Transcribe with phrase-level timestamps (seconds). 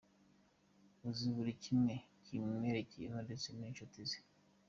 [1.09, 1.93] Uzi buri kimwe
[2.23, 4.19] kimwerekeyeho ndetse n’inshuti ze.